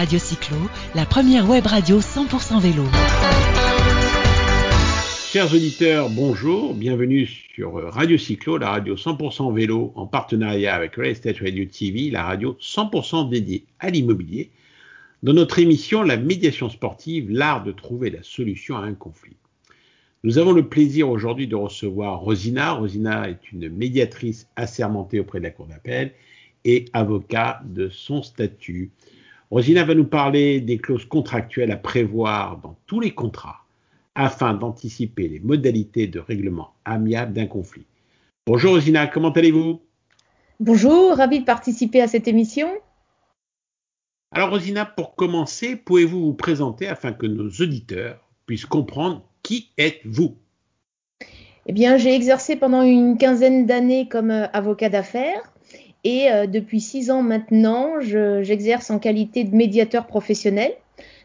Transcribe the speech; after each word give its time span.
Radio 0.00 0.18
Cyclo, 0.18 0.56
la 0.94 1.04
première 1.04 1.46
web 1.46 1.66
radio 1.66 2.00
100% 2.00 2.58
vélo. 2.58 2.84
Chers 5.30 5.52
auditeurs, 5.52 6.08
bonjour, 6.08 6.72
bienvenue 6.72 7.26
sur 7.26 7.74
Radio 7.74 8.16
Cyclo, 8.16 8.56
la 8.56 8.70
radio 8.70 8.96
100% 8.96 9.54
vélo 9.54 9.92
en 9.96 10.06
partenariat 10.06 10.74
avec 10.74 10.94
Real 10.94 11.10
Estate 11.10 11.40
Radio 11.40 11.66
TV, 11.66 12.08
la 12.08 12.22
radio 12.22 12.56
100% 12.62 13.28
dédiée 13.28 13.66
à 13.78 13.90
l'immobilier. 13.90 14.50
Dans 15.22 15.34
notre 15.34 15.58
émission 15.58 16.02
La 16.02 16.16
médiation 16.16 16.70
sportive, 16.70 17.30
l'art 17.30 17.62
de 17.62 17.72
trouver 17.72 18.08
la 18.08 18.22
solution 18.22 18.78
à 18.78 18.84
un 18.84 18.94
conflit. 18.94 19.36
Nous 20.24 20.38
avons 20.38 20.52
le 20.52 20.66
plaisir 20.66 21.10
aujourd'hui 21.10 21.46
de 21.46 21.56
recevoir 21.56 22.20
Rosina. 22.20 22.72
Rosina 22.72 23.28
est 23.28 23.52
une 23.52 23.68
médiatrice 23.68 24.48
assermentée 24.56 25.20
auprès 25.20 25.40
de 25.40 25.44
la 25.44 25.50
Cour 25.50 25.66
d'appel 25.66 26.14
et 26.64 26.86
avocat 26.94 27.60
de 27.66 27.90
son 27.90 28.22
statut. 28.22 28.92
Rosina 29.50 29.82
va 29.82 29.96
nous 29.96 30.06
parler 30.06 30.60
des 30.60 30.78
clauses 30.78 31.04
contractuelles 31.04 31.72
à 31.72 31.76
prévoir 31.76 32.58
dans 32.58 32.76
tous 32.86 33.00
les 33.00 33.10
contrats 33.10 33.64
afin 34.14 34.54
d'anticiper 34.54 35.26
les 35.26 35.40
modalités 35.40 36.06
de 36.06 36.20
règlement 36.20 36.74
amiable 36.84 37.32
d'un 37.32 37.46
conflit. 37.46 37.84
Bonjour 38.46 38.74
Rosina, 38.74 39.08
comment 39.08 39.32
allez-vous? 39.32 39.80
Bonjour, 40.60 41.16
ravi 41.16 41.40
de 41.40 41.44
participer 41.44 42.00
à 42.00 42.06
cette 42.06 42.28
émission. 42.28 42.70
Alors 44.30 44.50
Rosina, 44.50 44.86
pour 44.86 45.16
commencer, 45.16 45.74
pouvez-vous 45.74 46.26
vous 46.26 46.34
présenter 46.34 46.86
afin 46.86 47.12
que 47.12 47.26
nos 47.26 47.48
auditeurs 47.48 48.20
puissent 48.46 48.66
comprendre 48.66 49.24
qui 49.42 49.70
êtes-vous? 49.78 50.36
Eh 51.66 51.72
bien, 51.72 51.96
j'ai 51.96 52.14
exercé 52.14 52.54
pendant 52.54 52.82
une 52.82 53.18
quinzaine 53.18 53.66
d'années 53.66 54.08
comme 54.08 54.30
euh, 54.30 54.46
avocat 54.52 54.88
d'affaires 54.88 55.52
et 56.04 56.30
euh, 56.30 56.46
depuis 56.46 56.80
six 56.80 57.10
ans 57.10 57.22
maintenant, 57.22 58.00
j'exerce 58.00 58.90
en 58.90 58.98
qualité 58.98 59.44
de 59.44 59.54
médiateur 59.54 60.06
professionnel. 60.06 60.72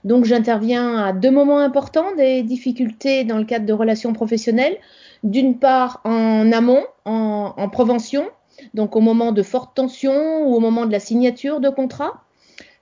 Donc 0.04 0.26
j'interviens 0.26 0.98
à 0.98 1.14
deux 1.14 1.32
moments 1.32 1.60
importants 1.60 2.16
des 2.16 2.44
difficultés 2.44 3.24
dans 3.24 3.38
le 3.38 3.46
cadre 3.46 3.66
de 3.66 3.74
relations 3.74 4.14
professionnelles. 4.14 4.78
D'une 5.24 5.58
part 5.58 6.02
en 6.04 6.52
amont, 6.52 6.84
en, 7.06 7.54
en, 7.58 7.70
prévention, 7.70 8.26
donc 8.74 8.96
au 8.96 9.02
moment 9.02 9.32
de 9.32 9.42
forte 9.42 9.76
tension 9.76 10.46
ou 10.46 10.54
au 10.54 10.60
moment 10.60 10.86
de 10.86 10.92
la 10.92 11.00
signature 11.00 11.60
de 11.60 11.70
contrat, 11.70 12.22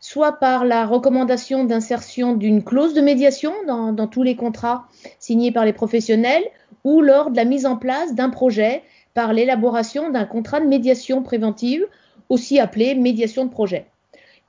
soit 0.01 0.33
par 0.33 0.65
la 0.65 0.85
recommandation 0.85 1.63
d'insertion 1.63 2.33
d'une 2.33 2.61
clause 2.61 2.93
de 2.93 2.99
médiation 2.99 3.53
dans, 3.67 3.93
dans 3.93 4.07
tous 4.07 4.23
les 4.23 4.35
contrats 4.35 4.87
signés 5.19 5.53
par 5.53 5.63
les 5.63 5.71
professionnels 5.71 6.43
ou 6.83 6.99
lors 6.99 7.31
de 7.31 7.37
la 7.37 7.45
mise 7.45 7.65
en 7.65 7.77
place 7.77 8.13
d'un 8.13 8.29
projet 8.29 8.83
par 9.13 9.33
l'élaboration 9.33 10.09
d'un 10.09 10.25
contrat 10.25 10.59
de 10.59 10.67
médiation 10.67 11.23
préventive, 11.23 11.85
aussi 12.29 12.59
appelé 12.59 12.95
médiation 12.95 13.45
de 13.45 13.51
projet. 13.51 13.85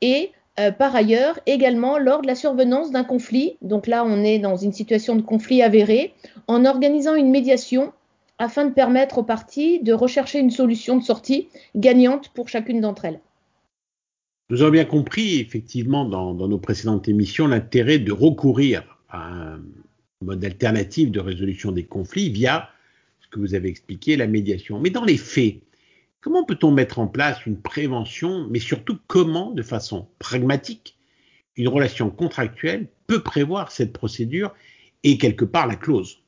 Et 0.00 0.30
euh, 0.60 0.70
par 0.70 0.94
ailleurs, 0.94 1.38
également 1.46 1.98
lors 1.98 2.22
de 2.22 2.26
la 2.26 2.34
survenance 2.34 2.92
d'un 2.92 3.04
conflit, 3.04 3.56
donc 3.62 3.86
là 3.86 4.04
on 4.06 4.22
est 4.22 4.38
dans 4.38 4.56
une 4.56 4.72
situation 4.72 5.16
de 5.16 5.22
conflit 5.22 5.62
avéré, 5.62 6.14
en 6.46 6.64
organisant 6.64 7.14
une 7.14 7.30
médiation 7.30 7.92
afin 8.38 8.64
de 8.64 8.72
permettre 8.72 9.18
aux 9.18 9.24
parties 9.24 9.80
de 9.80 9.92
rechercher 9.92 10.38
une 10.38 10.50
solution 10.50 10.96
de 10.96 11.02
sortie 11.02 11.48
gagnante 11.76 12.30
pour 12.30 12.48
chacune 12.48 12.80
d'entre 12.80 13.04
elles. 13.04 13.20
Nous 14.50 14.62
avons 14.62 14.72
bien 14.72 14.84
compris, 14.84 15.40
effectivement, 15.40 16.04
dans, 16.04 16.34
dans 16.34 16.48
nos 16.48 16.58
précédentes 16.58 17.08
émissions, 17.08 17.46
l'intérêt 17.46 17.98
de 17.98 18.12
recourir 18.12 18.98
à 19.08 19.28
un 19.32 19.60
mode 20.20 20.44
alternatif 20.44 21.10
de 21.10 21.20
résolution 21.20 21.72
des 21.72 21.84
conflits 21.84 22.30
via 22.30 22.68
que 23.34 23.40
vous 23.40 23.54
avez 23.54 23.68
expliqué, 23.68 24.16
la 24.16 24.28
médiation. 24.28 24.78
Mais 24.78 24.90
dans 24.90 25.04
les 25.04 25.16
faits, 25.16 25.56
comment 26.20 26.44
peut-on 26.44 26.70
mettre 26.70 27.00
en 27.00 27.08
place 27.08 27.44
une 27.46 27.60
prévention, 27.60 28.46
mais 28.48 28.60
surtout 28.60 28.98
comment, 29.08 29.50
de 29.50 29.62
façon 29.62 30.06
pragmatique, 30.20 30.96
une 31.56 31.68
relation 31.68 32.10
contractuelle 32.10 32.86
peut 33.06 33.22
prévoir 33.22 33.72
cette 33.72 33.92
procédure 33.92 34.54
et 35.02 35.18
quelque 35.18 35.44
part 35.44 35.66
la 35.66 35.74
clause? 35.74 36.20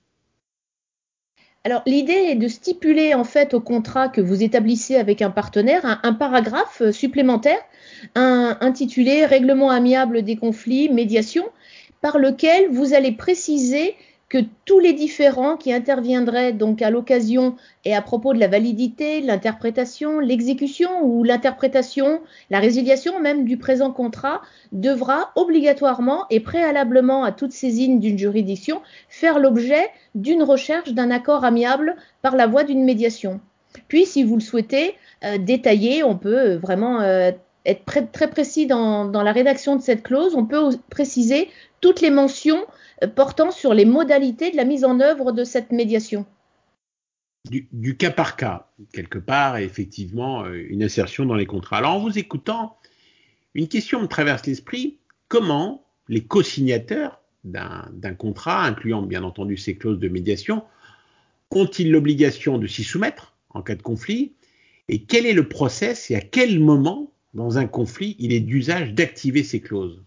Alors 1.63 1.83
l'idée 1.87 2.13
est 2.13 2.37
de 2.37 2.47
stipuler 2.47 3.15
en 3.15 3.25
fait 3.25 3.53
au 3.53 3.61
contrat 3.61 4.09
que 4.09 4.21
vous 4.21 4.45
établissez 4.45 4.95
avec 4.95 5.21
un 5.21 5.31
partenaire 5.31 6.01
un, 6.05 6.13
paragraphe 6.13 6.91
supplémentaire 6.93 7.59
intitulé 8.15 9.27
Règlement 9.27 9.71
amiable 9.71 10.23
des 10.23 10.37
conflits, 10.37 10.89
médiation, 10.91 11.45
par 12.03 12.19
lequel 12.19 12.71
vous 12.71 12.95
allez 12.95 13.11
préciser 13.11 13.97
tous 14.65 14.79
les 14.79 14.93
différents 14.93 15.57
qui 15.57 15.73
interviendraient 15.73 16.53
donc 16.53 16.83
à 16.83 16.91
l'occasion 16.91 17.57
et 17.85 17.95
à 17.95 18.03
propos 18.03 18.33
de 18.33 18.39
la 18.39 18.49
validité, 18.49 19.21
l'interprétation, 19.21 20.19
l'exécution 20.19 21.03
ou 21.03 21.25
l'interprétation, 21.25 22.21
la 22.51 22.59
résiliation 22.59 23.21
même 23.21 23.45
du 23.45 23.57
présent 23.57 23.93
contrat 23.93 24.43
devra 24.73 25.31
obligatoirement 25.37 26.27
et 26.31 26.41
préalablement 26.41 27.25
à 27.25 27.33
toute 27.33 27.53
saisine 27.53 28.01
d'une 28.01 28.19
juridiction 28.19 28.81
faire 29.09 29.39
l'objet 29.39 29.89
d'une 30.15 30.43
recherche 30.43 30.93
d'un 30.93 31.11
accord 31.11 31.45
amiable 31.45 31.97
par 32.23 32.37
la 32.37 32.47
voie 32.47 32.65
d'une 32.65 32.85
médiation. 32.85 33.41
Puis, 33.89 34.07
si 34.07 34.25
vous 34.25 34.37
le 34.37 34.41
souhaitez, 34.41 34.95
euh, 35.25 35.39
détailler, 35.39 36.03
on 36.03 36.17
peut 36.17 36.55
vraiment 36.55 37.01
euh, 37.01 37.31
être 37.67 38.13
très 38.13 38.31
précis 38.31 38.67
dans, 38.67 39.11
la 39.11 39.33
rédaction 39.33 39.77
de 39.77 39.83
cette 39.83 40.03
clause, 40.03 40.35
on 40.35 40.47
peut 40.47 40.71
préciser 40.89 41.49
toutes 41.81 42.01
les 42.01 42.11
mentions 42.11 42.65
portant 43.15 43.51
sur 43.51 43.75
les 43.75 43.85
modalités 43.85 44.51
de 44.51 44.57
la 44.57 44.65
mise 44.65 44.85
en 44.85 45.01
œuvre 45.01 45.33
de 45.33 45.45
cette 45.45 45.73
médiation. 45.73 46.25
Du, 47.51 47.97
cas 47.97 48.11
par 48.11 48.37
cas, 48.37 48.69
quelque 48.93 49.19
part, 49.19 49.59
effectivement, 49.59 50.45
euh, 50.45 50.67
une 50.69 50.83
insertion 50.83 51.25
dans 51.27 51.37
les 51.37 51.47
contrats. 51.47 51.77
Alors, 51.79 51.95
en 51.95 52.01
vous 52.01 52.19
écoutant, 52.19 52.77
une 53.55 53.69
question 53.69 54.01
me 54.01 54.09
traverse 54.09 54.47
l'esprit. 54.47 54.99
Comment 55.29 55.85
les 56.09 56.25
co-signataires 56.25 57.21
d'un 57.45 58.15
contrat, 58.19 58.65
incluant 58.65 59.03
bien 59.03 59.23
entendu 59.23 59.57
ces 59.57 59.77
clauses 59.77 60.01
de 60.01 60.09
médiation, 60.09 60.65
ont-ils 61.53 61.93
l'obligation 61.93 62.59
de 62.59 62.67
s'y 62.67 62.83
soumettre 62.83 63.37
en 63.51 63.63
cas 63.63 63.77
de 63.77 63.83
conflit? 63.83 64.33
Et 64.89 65.03
quel 65.03 65.27
est 65.27 65.33
le 65.33 65.49
process 65.49 66.11
et 66.11 66.17
à 66.17 66.21
quel 66.21 66.59
moment, 66.59 67.13
dans 67.37 67.59
un 67.59 67.67
conflit, 67.67 68.17
il 68.19 68.33
est 68.33 68.41
d'usage 68.41 68.95
d'activer 68.95 69.45
ces 69.45 69.61
clauses 69.61 70.03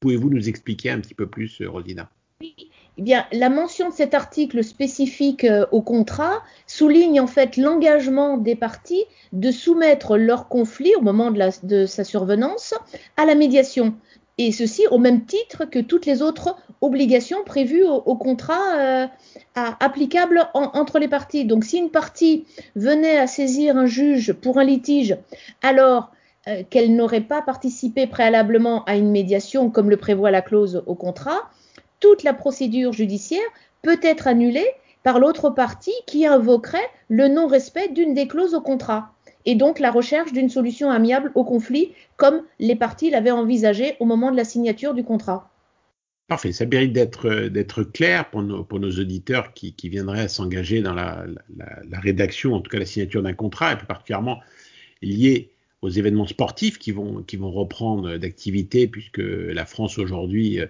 Pouvez-vous 0.00 0.30
nous 0.30 0.48
expliquer 0.48 0.90
un 0.90 1.00
petit 1.00 1.14
peu 1.14 1.26
plus, 1.26 1.60
euh, 1.60 1.70
Rosina? 1.70 2.10
Oui. 2.40 2.54
Eh 2.98 3.02
bien, 3.02 3.26
la 3.32 3.50
mention 3.50 3.90
de 3.90 3.94
cet 3.94 4.14
article 4.14 4.64
spécifique 4.64 5.44
euh, 5.44 5.66
au 5.70 5.82
contrat 5.82 6.42
souligne 6.66 7.20
en 7.20 7.26
fait 7.26 7.58
l'engagement 7.58 8.38
des 8.38 8.56
parties 8.56 9.04
de 9.32 9.50
soumettre 9.50 10.16
leur 10.16 10.48
conflit 10.48 10.94
au 10.96 11.02
moment 11.02 11.30
de, 11.30 11.86
sa 11.86 12.04
survenance 12.04 12.74
à 13.18 13.26
la 13.26 13.34
médiation. 13.34 13.94
Et 14.38 14.52
ceci 14.52 14.86
au 14.90 14.98
même 14.98 15.24
titre 15.24 15.64
que 15.64 15.78
toutes 15.78 16.06
les 16.06 16.22
autres 16.22 16.56
obligations 16.80 17.42
prévues 17.44 17.84
au, 17.84 18.16
contrat 18.16 18.78
euh, 18.78 19.06
applicable 19.54 20.48
en, 20.52 20.70
entre 20.74 20.98
les 20.98 21.08
parties. 21.08 21.46
Donc, 21.46 21.64
si 21.64 21.78
une 21.78 21.90
partie 21.90 22.44
venait 22.76 23.18
à 23.18 23.26
saisir 23.26 23.76
un 23.76 23.86
juge 23.86 24.34
pour 24.34 24.58
un 24.58 24.64
litige, 24.64 25.16
alors 25.62 26.12
qu'elle 26.70 26.94
n'aurait 26.94 27.22
pas 27.22 27.42
participé 27.42 28.06
préalablement 28.06 28.84
à 28.84 28.96
une 28.96 29.10
médiation 29.10 29.70
comme 29.70 29.90
le 29.90 29.96
prévoit 29.96 30.30
la 30.30 30.42
clause 30.42 30.82
au 30.86 30.94
contrat, 30.94 31.50
toute 32.00 32.22
la 32.22 32.34
procédure 32.34 32.92
judiciaire 32.92 33.40
peut 33.82 33.98
être 34.02 34.26
annulée 34.26 34.68
par 35.02 35.18
l'autre 35.18 35.50
partie 35.50 35.94
qui 36.06 36.26
invoquerait 36.26 36.90
le 37.08 37.28
non-respect 37.28 37.88
d'une 37.88 38.14
des 38.14 38.26
clauses 38.26 38.54
au 38.54 38.60
contrat 38.60 39.12
et 39.44 39.54
donc 39.54 39.78
la 39.78 39.90
recherche 39.90 40.32
d'une 40.32 40.50
solution 40.50 40.90
amiable 40.90 41.30
au 41.34 41.44
conflit 41.44 41.92
comme 42.16 42.42
les 42.58 42.76
parties 42.76 43.10
l'avaient 43.10 43.30
envisagé 43.30 43.96
au 44.00 44.04
moment 44.04 44.30
de 44.30 44.36
la 44.36 44.44
signature 44.44 44.92
du 44.92 45.04
contrat. 45.04 45.50
Parfait, 46.28 46.50
ça 46.50 46.66
mérite 46.66 46.92
d'être 46.92 47.84
clair 47.84 48.28
pour 48.30 48.42
nos, 48.42 48.90
auditeurs 48.90 49.54
qui, 49.54 49.74
qui 49.74 49.88
viendraient 49.88 50.26
s'engager 50.26 50.82
dans 50.82 50.94
la, 50.94 51.24
la, 51.88 52.00
rédaction, 52.00 52.54
en 52.54 52.60
tout 52.60 52.68
cas 52.68 52.80
la 52.80 52.86
signature 52.86 53.22
d'un 53.22 53.32
contrat, 53.32 53.72
et 53.72 53.76
plus 53.76 53.86
particulièrement 53.86 54.40
lié 55.02 55.52
aux 55.82 55.88
événements 55.88 56.26
sportifs 56.26 56.78
qui 56.78 56.92
vont, 56.92 57.24
reprendre 57.50 58.16
d'activité, 58.16 58.86
puisque 58.86 59.18
la 59.18 59.66
France 59.66 59.98
aujourd'hui 59.98 60.60
euh, 60.60 60.66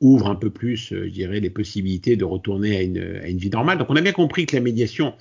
ouvre 0.00 0.28
un 0.28 0.34
peu 0.34 0.50
plus, 0.50 0.92
euh, 0.92 1.04
je 1.06 1.10
dirais, 1.10 1.40
les 1.40 1.50
possibilités 1.50 2.16
de 2.16 2.24
retourner 2.24 2.76
à 2.76 2.82
une, 2.82 3.38
vie 3.38 3.50
normale. 3.50 3.78
Donc 3.78 3.88
on 3.90 3.96
a 3.96 4.00
bien 4.00 4.12
compris 4.12 4.46
que 4.46 4.56
la 4.56 4.62
médiation 4.62 5.14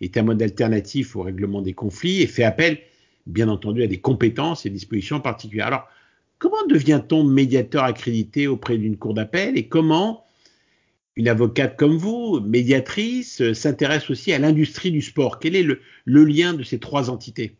est 0.00 0.16
un 0.16 0.22
mode 0.22 0.42
alternatif 0.42 1.16
au 1.16 1.22
règlement 1.22 1.62
des 1.62 1.72
conflits 1.72 2.20
et 2.20 2.26
fait 2.26 2.44
appel, 2.44 2.78
bien 3.26 3.48
entendu, 3.48 3.82
à 3.82 3.86
des 3.86 4.00
compétences 4.00 4.66
et 4.66 4.70
dispositions 4.70 5.20
particulières. 5.20 5.68
Alors, 5.68 5.88
comment 6.38 6.66
devient-on 6.68 7.24
médiateur 7.24 7.84
accrédité 7.84 8.46
auprès 8.46 8.76
d'une 8.76 8.96
cour 8.96 9.14
d'appel 9.14 9.56
et 9.56 9.66
comment 9.66 10.24
une 11.16 11.28
avocate 11.28 11.76
comme 11.76 11.96
vous, 11.96 12.40
médiatrice, 12.40 13.52
s'intéresse 13.52 14.10
aussi 14.10 14.32
à 14.32 14.38
l'industrie 14.38 14.90
du 14.90 15.00
sport? 15.00 15.38
Quel 15.38 15.54
est 15.54 15.62
le 15.62 16.24
lien 16.24 16.54
de 16.54 16.64
ces 16.64 16.80
trois 16.80 17.08
entités? 17.08 17.56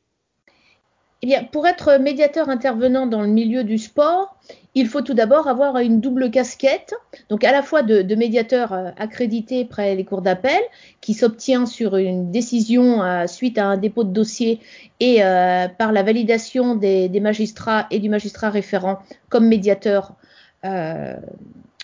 Eh 1.26 1.46
pour 1.52 1.66
être 1.66 1.98
médiateur 1.98 2.48
intervenant 2.48 3.06
dans 3.06 3.22
le 3.22 3.28
milieu 3.28 3.64
du 3.64 3.78
sport, 3.78 4.36
il 4.74 4.88
faut 4.88 5.02
tout 5.02 5.14
d'abord 5.14 5.46
avoir 5.46 5.78
une 5.78 6.00
double 6.00 6.30
casquette, 6.30 6.94
donc 7.28 7.44
à 7.44 7.52
la 7.52 7.62
fois 7.62 7.82
de, 7.82 8.14
médiateur 8.14 8.72
euh, 8.72 8.90
accrédité 8.98 9.64
près 9.64 9.94
les 9.94 10.04
cours 10.04 10.20
d'appel, 10.20 10.60
qui 11.00 11.14
s'obtient 11.14 11.66
sur 11.66 11.96
une 11.96 12.30
décision 12.30 13.02
euh, 13.02 13.26
suite 13.26 13.56
à 13.58 13.66
un 13.66 13.76
dépôt 13.76 14.02
de 14.02 14.10
dossier 14.10 14.60
et 14.98 15.24
euh, 15.24 15.68
par 15.68 15.92
la 15.92 16.02
validation 16.02 16.74
des, 16.74 17.08
magistrats 17.20 17.86
et 17.90 18.00
du 18.00 18.08
magistrat 18.08 18.50
référent 18.50 18.98
comme 19.28 19.46
médiateur 19.46 20.14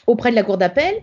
auprès 0.07 0.31
de 0.31 0.35
la 0.35 0.43
cour 0.43 0.57
d'appel. 0.57 1.03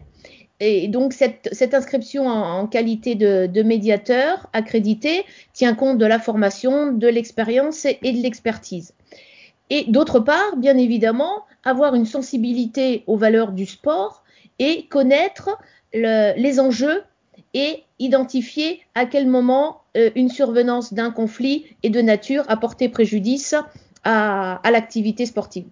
Et 0.60 0.88
donc 0.88 1.14
cette, 1.14 1.74
inscription 1.74 2.28
en, 2.28 2.66
qualité 2.68 3.16
de, 3.16 3.62
médiateur 3.62 4.50
accrédité 4.54 5.24
tient 5.54 5.76
compte 5.76 6.00
de 6.00 6.06
la 6.06 6.20
formation, 6.20 6.92
de 6.94 7.08
l'expérience 7.08 7.86
et, 7.86 8.00
de 8.02 8.22
l'expertise. 8.22 8.94
Et 9.70 9.86
d'autre 9.88 10.20
part, 10.20 10.58
bien 10.58 10.78
évidemment, 10.78 11.46
avoir 11.64 11.94
une 11.94 12.06
sensibilité 12.06 13.04
aux 13.06 13.18
valeurs 13.18 13.52
du 13.52 13.66
sport 13.66 14.24
et 14.58 14.88
connaître 14.88 15.58
les 15.94 16.60
enjeux 16.60 17.04
et 17.54 17.84
identifier 18.00 18.82
à 18.96 19.06
quel 19.06 19.28
moment 19.28 19.82
euh, 19.96 20.10
une 20.16 20.30
survenance 20.30 20.94
d'un 20.94 21.12
conflit 21.12 21.66
est 21.82 21.90
de 21.90 22.02
nature 22.02 22.44
à 22.50 22.58
porter 22.58 22.90
préjudice 22.90 23.56
à 24.04 24.62
l'activité 24.72 25.26
sportive. 25.26 25.66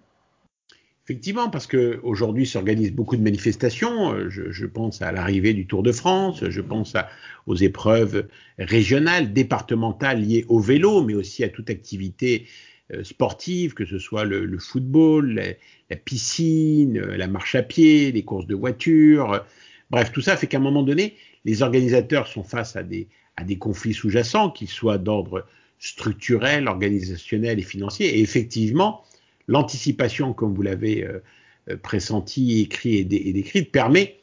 Effectivement, 1.08 1.50
parce 1.50 1.68
qu'aujourd'hui 1.68 2.46
s'organisent 2.46 2.92
beaucoup 2.92 3.16
de 3.16 3.22
manifestations. 3.22 4.12
Euh, 4.12 4.28
je, 4.28 4.66
pense 4.66 5.02
à 5.02 5.12
l'arrivée 5.12 5.54
du 5.54 5.64
Tour 5.64 5.84
de 5.84 5.92
France, 5.92 6.42
je 6.48 6.60
pense 6.60 6.94
aux 7.46 7.54
épreuves 7.54 8.26
régionales, 8.58 9.32
départementales 9.32 10.20
liées 10.20 10.44
au 10.48 10.58
vélo, 10.58 11.04
mais 11.04 11.14
aussi 11.14 11.44
à 11.44 11.48
toute 11.48 11.70
activité 11.70 12.46
euh, 12.92 13.04
sportive, 13.04 13.74
que 13.74 13.84
ce 13.84 14.00
soit 14.00 14.24
le, 14.24 14.58
football, 14.58 15.40
la, 15.90 15.96
piscine, 15.96 16.98
euh, 16.98 17.16
la 17.16 17.28
marche 17.28 17.54
à 17.54 17.62
pied, 17.62 18.10
les 18.10 18.24
courses 18.24 18.48
de 18.48 18.56
voiture. 18.56 19.44
Bref, 19.90 20.10
tout 20.10 20.22
ça 20.22 20.36
fait 20.36 20.48
qu'à 20.48 20.56
un 20.56 20.60
moment 20.60 20.82
donné, 20.82 21.14
les 21.44 21.62
organisateurs 21.62 22.26
sont 22.26 22.42
face 22.42 22.74
à 22.74 22.82
des, 22.82 23.06
à 23.36 23.44
des 23.44 23.58
conflits 23.58 23.94
sous-jacents, 23.94 24.50
qu'ils 24.50 24.66
soient 24.66 24.98
d'ordre 24.98 25.46
structurel, 25.78 26.66
organisationnel 26.66 27.60
et 27.60 27.62
financier. 27.62 28.18
Et 28.18 28.22
effectivement, 28.22 29.04
l'anticipation, 29.48 30.32
comme 30.32 30.54
vous 30.54 30.62
l'avez 30.62 31.04
euh, 31.04 31.22
euh, 31.70 31.76
pressenti, 31.76 32.60
écrit 32.60 32.96
et, 32.98 33.04
décrit, 33.04 33.62
permet 33.62 34.20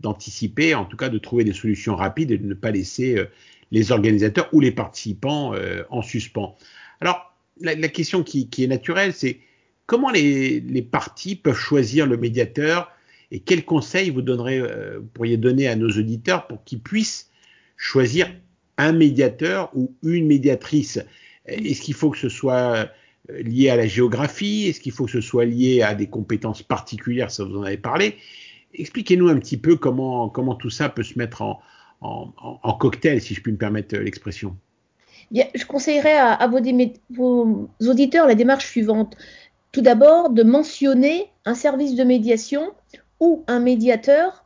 d'anticiper, 0.00 0.74
en 0.74 0.84
tout 0.84 0.96
cas 0.96 1.08
de 1.08 1.18
trouver 1.18 1.44
des 1.44 1.52
solutions 1.52 1.94
rapides 1.94 2.30
et 2.30 2.38
de 2.38 2.46
ne 2.46 2.54
pas 2.54 2.70
laisser 2.70 3.18
euh, 3.18 3.26
les 3.70 3.92
organisateurs 3.92 4.48
ou 4.52 4.60
les 4.60 4.72
participants 4.72 5.54
en 5.90 6.02
suspens. 6.02 6.56
Alors, 7.00 7.32
la, 7.60 7.76
question 7.86 8.24
qui, 8.24 8.48
est 8.58 8.66
naturelle, 8.66 9.12
c'est 9.12 9.38
comment 9.86 10.10
les, 10.10 10.60
partis 10.90 11.36
peuvent 11.36 11.54
choisir 11.54 12.08
le 12.08 12.16
médiateur 12.16 12.90
et 13.30 13.38
quels 13.38 13.64
conseils 13.64 14.10
vous, 14.10 14.22
donnerez, 14.22 14.60
pourriez 15.14 15.36
donner 15.36 15.68
à 15.68 15.76
nos 15.76 15.88
auditeurs 15.88 16.48
pour 16.48 16.64
qu'ils 16.64 16.80
puissent 16.80 17.30
choisir 17.76 18.28
un 18.76 18.90
médiateur 18.90 19.70
ou 19.76 19.94
une 20.02 20.26
médiatrice? 20.26 20.98
Est-ce 21.46 21.80
qu'il 21.80 21.94
faut 21.94 22.10
que 22.10 22.18
ce 22.18 22.28
soit 22.28 22.90
lié 23.42 23.70
à 23.70 23.76
la 23.76 23.86
géographie 23.86 24.66
Est-ce 24.68 24.80
qu'il 24.80 24.92
faut 24.92 25.06
que 25.06 25.10
ce 25.10 25.20
soit 25.20 25.44
lié 25.44 25.82
à 25.82 25.94
des 25.94 26.06
compétences 26.08 26.62
particulières 26.62 27.30
Ça, 27.30 27.44
vous 27.44 27.56
en 27.56 27.62
avez 27.62 27.76
parlé. 27.76 28.16
Expliquez-nous 28.74 29.28
un 29.28 29.38
petit 29.38 29.56
peu 29.56 29.76
comment, 29.76 30.28
comment 30.28 30.54
tout 30.54 30.70
ça 30.70 30.88
peut 30.88 31.02
se 31.02 31.18
mettre 31.18 31.42
en, 31.42 31.60
en, 32.00 32.72
cocktail, 32.74 33.20
si 33.20 33.34
je 33.34 33.42
puis 33.42 33.52
me 33.52 33.58
permettre 33.58 33.96
l'expression. 33.96 34.56
Je 35.32 35.64
conseillerais 35.64 36.16
à, 36.16 36.46
vos, 36.48 36.60
vos, 37.10 37.70
auditeurs 37.86 38.26
la 38.26 38.34
démarche 38.34 38.66
suivante. 38.66 39.16
Tout 39.72 39.82
d'abord, 39.82 40.30
de 40.30 40.42
mentionner 40.42 41.26
un 41.44 41.54
service 41.54 41.94
de 41.94 42.04
médiation 42.04 42.72
ou 43.20 43.44
un 43.46 43.60
médiateur 43.60 44.44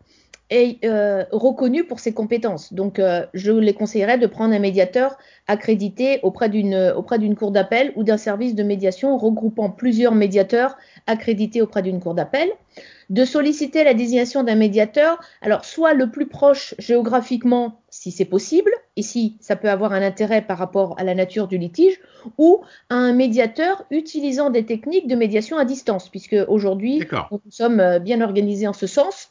est 0.51 0.85
euh, 0.85 1.25
reconnu 1.33 1.85
pour 1.85 2.01
ses 2.01 2.13
compétences. 2.13 2.73
Donc, 2.73 2.99
euh, 2.99 3.27
je 3.35 3.53
les 3.53 3.73
conseillerais 3.73 4.19
de 4.19 4.27
prendre 4.27 4.55
un 4.55 4.59
médiateur 4.59 5.17
accrédité 5.47 6.21
auprès 6.23 6.49
d'une 6.49 6.93
auprès 6.97 7.19
d'une 7.19 7.35
cour 7.35 7.51
d'appel 7.51 7.93
ou 7.97 8.05
d'un 8.05 8.17
service 8.17 8.55
de 8.55 8.63
médiation 8.63 9.17
regroupant 9.17 9.71
plusieurs 9.71 10.15
médiateurs 10.15 10.77
accrédités 11.07 11.63
auprès 11.63 11.83
d'une 11.83 12.01
cour 12.01 12.15
d'appel. 12.15 12.51
De 13.11 13.25
solliciter 13.25 13.85
la 13.85 13.93
désignation 13.93 14.43
d'un 14.43 14.55
médiateur, 14.55 15.21
alors 15.43 15.65
soit 15.65 15.93
le 15.93 16.11
plus 16.11 16.27
proche 16.27 16.75
géographiquement, 16.79 17.81
si 17.91 18.11
c'est 18.11 18.25
possible, 18.25 18.71
ici 18.97 19.37
ça 19.41 19.57
peut 19.57 19.69
avoir 19.69 19.93
un 19.93 20.03
intérêt 20.03 20.41
par 20.43 20.57
rapport 20.57 20.95
à 20.99 21.05
la 21.05 21.15
nature 21.15 21.47
du 21.47 21.59
litige, 21.59 22.01
ou 22.39 22.63
un 22.89 23.13
médiateur 23.13 23.85
utilisant 23.91 24.49
des 24.49 24.65
techniques 24.65 25.07
de 25.07 25.17
médiation 25.17 25.59
à 25.59 25.65
distance, 25.65 26.09
puisque 26.09 26.37
aujourd'hui 26.49 27.03
nous 27.31 27.41
sommes 27.51 27.81
euh, 27.81 27.99
bien 27.99 28.23
organisés 28.23 28.67
en 28.67 28.73
ce 28.73 28.87
sens. 28.87 29.31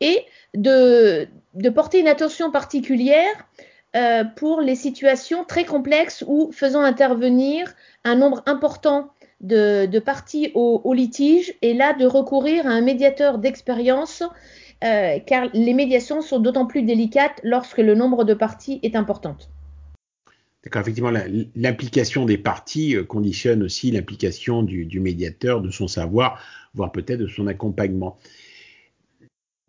Et 0.00 0.24
de, 0.54 1.28
porter 1.74 2.00
une 2.00 2.08
attention 2.08 2.50
particulière 2.50 3.46
euh, 3.96 4.24
pour 4.24 4.60
les 4.60 4.76
situations 4.76 5.44
très 5.44 5.64
complexes 5.64 6.24
ou 6.26 6.50
faisant 6.52 6.82
intervenir 6.82 7.74
un 8.04 8.16
nombre 8.16 8.42
important 8.46 9.10
de, 9.40 9.98
parties 9.98 10.52
au, 10.54 10.92
litige 10.92 11.54
et 11.62 11.74
là 11.74 11.94
de 11.94 12.06
recourir 12.06 12.66
à 12.66 12.70
un 12.70 12.82
médiateur 12.82 13.38
d'expérience 13.38 14.22
euh, 14.84 15.18
car 15.26 15.48
les 15.52 15.74
médiations 15.74 16.22
sont 16.22 16.38
d'autant 16.38 16.66
plus 16.66 16.82
délicates 16.82 17.40
lorsque 17.42 17.78
le 17.78 17.94
nombre 17.94 18.24
de 18.24 18.34
parties 18.34 18.80
est 18.82 18.96
importante. 18.96 19.50
D'accord, 20.64 20.82
effectivement, 20.82 21.12
l'implication 21.56 22.26
des 22.26 22.36
parties 22.36 22.94
euh, 22.94 23.04
conditionne 23.04 23.62
aussi 23.62 23.90
l'implication 23.90 24.62
du, 24.62 25.00
médiateur, 25.00 25.62
de 25.62 25.70
son 25.70 25.88
savoir, 25.88 26.42
voire 26.74 26.92
peut-être 26.92 27.20
de 27.20 27.28
son 27.28 27.46
accompagnement 27.46 28.18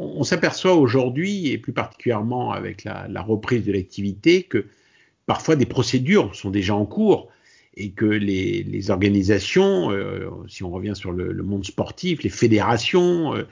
on, 0.02 0.24
s'aperçoit 0.24 0.76
aujourd'hui, 0.76 1.48
et 1.50 1.58
plus 1.58 1.74
particulièrement 1.74 2.52
avec 2.52 2.84
la, 2.84 3.22
reprise 3.22 3.66
de 3.66 3.72
l'activité, 3.72 4.44
que 4.44 4.66
parfois 5.26 5.56
des 5.56 5.66
procédures 5.66 6.36
sont 6.36 6.50
déjà 6.50 6.76
en 6.76 6.86
cours 6.86 7.30
et 7.78 7.92
que 7.92 8.06
les, 8.06 8.92
organisations, 8.92 9.92
euh, 9.92 10.30
si 10.48 10.64
on 10.64 10.72
revient 10.72 10.96
sur 10.96 11.12
le, 11.12 11.44
monde 11.44 11.66
sportif, 11.66 12.24
les 12.24 12.30
fédérations, 12.30 13.36
euh, 13.36 13.44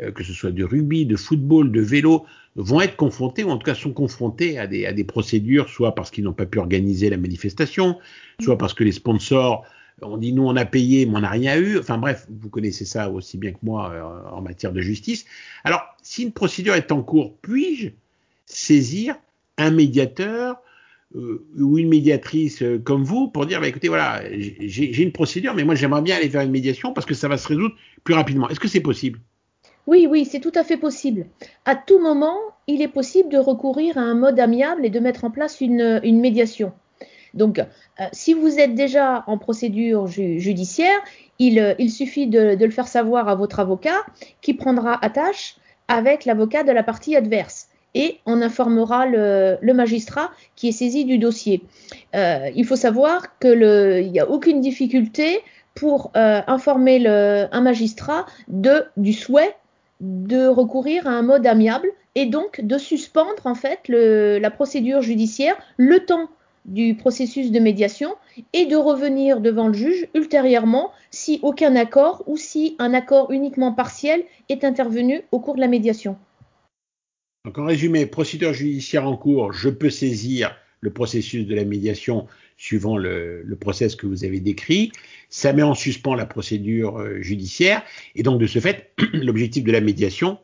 euh, 0.00 0.12
que 0.12 0.22
ce 0.22 0.32
soit 0.32 0.52
de 0.52 0.64
rugby, 0.64 1.06
de 1.06 1.16
football, 1.16 1.72
de 1.72 1.80
vélo, 1.80 2.24
vont 2.56 2.80
être 2.80 2.96
confrontées, 2.96 3.42
ou 3.42 3.50
en 3.50 3.56
tout 3.56 3.66
cas 3.66 3.74
sont 3.74 3.92
confrontées 3.92 4.58
à 4.58 4.66
des, 4.66 4.86
à 4.86 4.92
des 4.92 5.04
procédures, 5.04 5.68
soit 5.68 5.94
parce 5.94 6.10
qu'ils 6.10 6.24
n'ont 6.24 6.32
pas 6.32 6.46
pu 6.46 6.58
organiser 6.58 7.10
la 7.10 7.16
manifestation, 7.16 7.98
soit 8.40 8.58
parce 8.58 8.74
que 8.74 8.84
les 8.84 8.92
sponsors 8.92 9.64
on 10.02 10.16
dit 10.16 10.32
nous 10.32 10.46
on 10.46 10.56
a 10.56 10.64
payé 10.64 11.06
mais 11.06 11.16
on 11.16 11.20
n'a 11.20 11.30
rien 11.30 11.56
eu. 11.56 11.78
Enfin 11.78 11.98
bref, 11.98 12.26
vous 12.28 12.48
connaissez 12.48 12.84
ça 12.84 13.10
aussi 13.10 13.38
bien 13.38 13.52
que 13.52 13.58
moi 13.62 13.90
euh, 13.92 14.30
en 14.30 14.42
matière 14.42 14.72
de 14.72 14.80
justice. 14.80 15.24
Alors, 15.64 15.82
si 16.02 16.22
une 16.22 16.32
procédure 16.32 16.74
est 16.74 16.92
en 16.92 17.02
cours, 17.02 17.36
puis-je 17.42 17.90
saisir 18.46 19.16
un 19.56 19.70
médiateur 19.70 20.56
euh, 21.14 21.46
ou 21.58 21.78
une 21.78 21.88
médiatrice 21.88 22.62
euh, 22.62 22.78
comme 22.78 23.04
vous 23.04 23.28
pour 23.28 23.46
dire 23.46 23.60
bah, 23.60 23.68
écoutez 23.68 23.88
voilà 23.88 24.22
j'ai 24.30 25.02
une 25.02 25.12
procédure 25.12 25.54
mais 25.54 25.64
moi 25.64 25.74
j'aimerais 25.74 26.02
bien 26.02 26.16
aller 26.16 26.28
faire 26.28 26.42
une 26.42 26.50
médiation 26.50 26.92
parce 26.92 27.06
que 27.06 27.14
ça 27.14 27.28
va 27.28 27.38
se 27.38 27.48
résoudre 27.48 27.74
plus 28.02 28.14
rapidement. 28.14 28.48
Est-ce 28.48 28.60
que 28.60 28.68
c'est 28.68 28.80
possible? 28.80 29.20
Oui, 29.86 30.06
oui, 30.10 30.24
c'est 30.24 30.40
tout 30.40 30.52
à 30.54 30.64
fait 30.64 30.78
possible. 30.78 31.26
À 31.66 31.76
tout 31.76 31.98
moment, 31.98 32.38
il 32.66 32.80
est 32.80 32.88
possible 32.88 33.28
de 33.28 33.36
recourir 33.36 33.98
à 33.98 34.00
un 34.00 34.14
mode 34.14 34.40
amiable 34.40 34.86
et 34.86 34.90
de 34.90 34.98
mettre 34.98 35.24
en 35.24 35.30
place 35.30 35.60
une 35.60 36.20
médiation. 36.20 36.72
Donc, 37.34 37.58
euh, 37.58 38.04
si 38.12 38.32
vous 38.32 38.58
êtes 38.58 38.74
déjà 38.74 39.24
en 39.26 39.38
procédure 39.38 40.06
judiciaire, 40.06 40.98
euh, 41.42 41.74
il, 41.78 41.90
suffit 41.90 42.26
de, 42.26 42.56
le 42.58 42.70
faire 42.70 42.88
savoir 42.88 43.28
à 43.28 43.34
votre 43.34 43.60
avocat 43.60 44.04
qui 44.40 44.54
prendra 44.54 45.04
attache 45.04 45.56
avec 45.88 46.24
l'avocat 46.24 46.62
de 46.62 46.72
la 46.72 46.82
partie 46.82 47.16
adverse 47.16 47.68
et 47.94 48.18
on 48.24 48.40
informera 48.40 49.06
le, 49.06 49.72
magistrat 49.72 50.30
qui 50.56 50.68
est 50.68 50.72
saisi 50.72 51.04
du 51.04 51.18
dossier. 51.18 51.62
Euh, 52.14 52.50
il 52.54 52.64
faut 52.64 52.76
savoir 52.76 53.38
qu'il 53.38 54.10
n'y 54.10 54.20
a 54.20 54.28
aucune 54.28 54.60
difficulté 54.60 55.40
pour 55.74 56.12
informer 56.14 57.04
un 57.04 57.60
magistrat 57.60 58.26
du 58.48 59.12
souhait 59.12 59.56
de 60.00 60.46
recourir 60.46 61.08
à 61.08 61.10
un 61.10 61.22
mode 61.22 61.46
amiable 61.48 61.88
et 62.14 62.26
donc 62.26 62.60
de 62.60 62.78
suspendre 62.78 63.44
en 63.44 63.56
fait 63.56 63.80
la 63.88 64.50
procédure 64.52 65.02
judiciaire 65.02 65.56
le 65.76 65.98
temps 66.06 66.28
du 66.64 66.94
processus 66.94 67.50
de 67.50 67.60
médiation 67.60 68.14
et 68.52 68.66
de 68.66 68.76
revenir 68.76 69.40
devant 69.40 69.68
le 69.68 69.74
juge 69.74 70.08
ultérieurement 70.14 70.92
si 71.10 71.40
aucun 71.42 71.76
accord 71.76 72.22
ou 72.26 72.36
si 72.36 72.76
un 72.78 72.94
accord 72.94 73.30
uniquement 73.30 73.72
partiel 73.72 74.24
est 74.48 74.64
intervenu 74.64 75.22
au 75.32 75.40
cours 75.40 75.56
de 75.56 75.60
la 75.60 75.68
médiation. 75.68 76.16
Donc 77.44 77.58
en 77.58 77.66
résumé, 77.66 78.06
procédure 78.06 78.54
judiciaire 78.54 79.06
en 79.06 79.16
cours, 79.16 79.52
je 79.52 79.68
peux 79.68 79.90
saisir 79.90 80.56
le 80.80 80.90
processus 80.90 81.46
de 81.46 81.54
la 81.54 81.64
médiation 81.64 82.26
suivant 82.56 82.96
le, 82.96 83.42
le 83.42 83.56
process 83.56 83.96
que 83.96 84.06
vous 84.06 84.24
avez 84.24 84.40
décrit. 84.40 84.92
Ça 85.28 85.52
met 85.52 85.62
en 85.62 85.74
suspens 85.74 86.14
la 86.14 86.26
procédure 86.26 86.98
euh, 86.98 87.20
judiciaire 87.20 87.82
et 88.14 88.22
donc 88.22 88.40
de 88.40 88.46
ce 88.46 88.58
fait, 88.58 88.92
l'objectif 89.12 89.64
de 89.64 89.72
la 89.72 89.80
médiation 89.80 90.38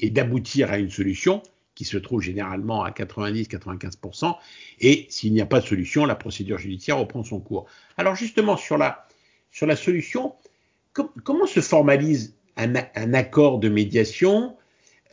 est 0.00 0.10
d'aboutir 0.10 0.70
à 0.70 0.78
une 0.78 0.90
solution 0.90 1.42
qui 1.78 1.84
se 1.84 1.96
trouve 1.96 2.20
généralement 2.20 2.82
à 2.82 2.90
90-95%, 2.90 4.36
et 4.80 5.06
s'il 5.10 5.32
n'y 5.32 5.40
a 5.40 5.46
pas 5.46 5.60
de 5.60 5.64
solution, 5.64 6.06
la 6.06 6.16
procédure 6.16 6.58
judiciaire 6.58 6.98
reprend 6.98 7.22
son 7.22 7.38
cours. 7.38 7.66
Alors 7.96 8.16
justement, 8.16 8.56
sur 8.56 8.76
la, 8.76 9.06
sur 9.52 9.64
la 9.64 9.76
solution, 9.76 10.34
comment 10.92 11.46
se 11.46 11.60
formalise 11.60 12.34
un, 12.56 12.74
accord 13.14 13.60
de 13.60 13.68
médiation? 13.68 14.56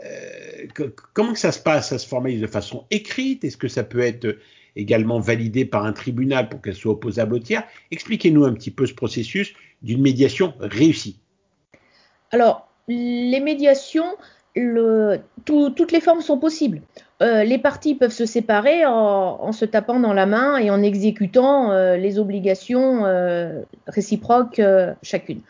Euh, 0.04 0.66
Comment 1.14 1.36
ça 1.36 1.52
se 1.52 1.60
passe? 1.60 1.90
Ça 1.90 2.00
se 2.00 2.08
formalise 2.08 2.42
de 2.42 2.48
façon 2.48 2.88
écrite? 2.90 3.44
Est-ce 3.44 3.58
que 3.58 3.68
ça 3.68 3.84
peut 3.84 4.00
être 4.00 4.40
également 4.76 5.20
validé 5.20 5.66
par 5.66 5.86
un 5.86 5.94
tribunal 5.94 6.50
pour 6.50 6.64
qu'elle 6.64 6.74
soit 6.74 6.94
opposable 6.94 7.36
au 7.36 7.40
tiers? 7.40 7.64
Expliquez-nous 7.92 8.44
un 8.44 8.54
petit 8.54 8.72
peu 8.72 8.88
ce 8.88 8.96
processus 8.96 9.54
d'une 9.84 10.02
médiation 10.02 10.56
réussie. 10.60 11.20
Alors, 12.32 12.68
les 12.88 13.40
médiations, 13.40 14.18
toutes 14.56 15.92
les 15.92 16.00
formes 16.00 16.22
sont 16.22 16.38
possibles. 16.38 16.82
Euh, 17.22 17.44
les 17.44 17.58
parties 17.58 17.96
peuvent 17.96 18.12
se 18.12 18.26
séparer 18.26 18.86
en, 18.86 19.52
se 19.52 19.66
tapant 19.66 20.00
dans 20.00 20.14
la 20.14 20.26
main 20.26 20.58
et 20.58 20.70
en 20.70 20.82
exécutant 20.82 21.72
euh, 21.72 21.98
les 21.98 22.20
obligations 22.20 23.06
euh, 23.06 23.62
réciproques 23.88 24.62
chacune. 25.02 25.42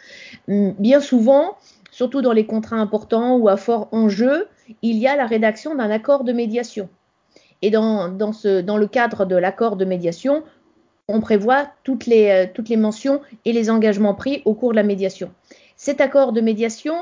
Bien 0.48 1.00
souvent, 1.00 1.58
surtout 1.92 2.22
dans 2.22 2.34
les 2.34 2.46
contrats 2.46 2.78
importants 2.78 3.38
ou 3.38 3.48
à 3.48 3.58
fort 3.58 3.90
enjeu, 3.92 4.48
il 4.82 4.98
y 4.98 5.08
a 5.08 5.16
la 5.16 5.26
rédaction 5.26 5.76
d'un 5.76 5.90
accord 5.92 6.24
de 6.24 6.34
médiation. 6.34 6.90
Et 7.62 7.72
dans, 7.72 8.08
le 8.08 8.86
cadre 8.86 9.26
de 9.26 9.36
l'accord 9.36 9.76
de 9.76 9.86
médiation, 9.86 10.44
on 11.08 11.20
prévoit 11.20 11.68
toutes 11.84 12.06
les 12.06 12.78
mentions 12.78 13.22
et 13.46 13.54
les 13.54 13.70
engagements 13.70 14.14
pris 14.14 14.42
au 14.46 14.54
cours 14.54 14.72
de 14.72 14.76
la 14.76 14.84
médiation. 14.84 15.32
Cet 15.78 16.00
accord 16.00 16.32
de 16.32 16.42
médiation, 16.42 16.96